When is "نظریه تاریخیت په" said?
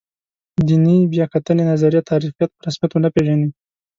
1.71-2.61